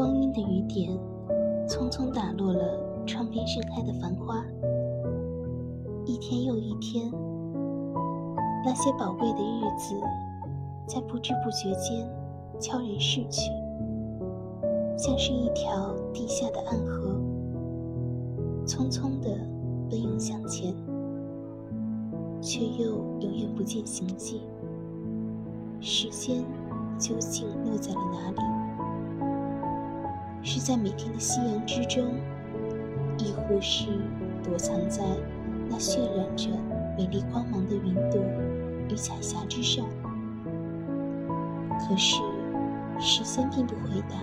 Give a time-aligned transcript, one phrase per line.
[0.00, 0.98] 光阴的雨点，
[1.68, 4.42] 匆匆打落了窗边盛开的繁花。
[6.06, 7.12] 一天又一天，
[8.64, 9.94] 那些宝贵的日子，
[10.86, 12.10] 在不知不觉间
[12.58, 13.50] 悄然逝去，
[14.96, 17.14] 像是一条地下的暗河，
[18.64, 19.28] 匆匆地
[19.90, 20.74] 奔涌向前，
[22.40, 24.40] 却又永远不见行迹。
[25.78, 26.42] 时间
[26.98, 28.59] 究竟落在了哪里？
[30.42, 32.14] 是在每天的夕阳之中，
[33.18, 33.86] 亦或是
[34.42, 35.02] 躲藏在
[35.68, 36.48] 那渲染着
[36.96, 38.20] 美丽光芒的云朵
[38.88, 39.86] 与彩霞之上？
[41.78, 42.16] 可是，
[42.98, 44.16] 时间并不回答，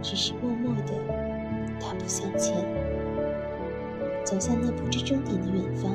[0.00, 0.92] 只是默默地
[1.80, 2.56] 大步向前，
[4.24, 5.90] 走向那不知终点的远方。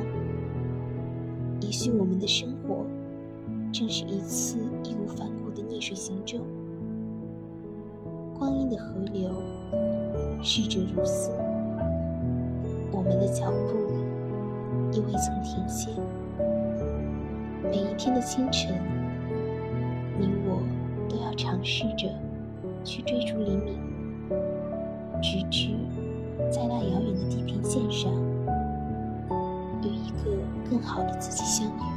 [1.61, 2.85] 也许我们的生活，
[3.71, 6.39] 正是一次义无反顾的逆水行舟。
[8.73, 9.29] 的河流，
[10.41, 11.29] 逝者如斯。
[12.91, 13.77] 我们的脚步
[14.91, 15.91] 也未曾停歇。
[17.63, 18.75] 每一天的清晨，
[20.17, 20.59] 你我
[21.07, 22.09] 都要尝试着
[22.83, 23.77] 去追逐黎明，
[25.21, 25.69] 直至
[26.52, 28.11] 在那遥远的地平线上，
[29.83, 30.35] 与一个
[30.67, 31.92] 更好的自己相遇。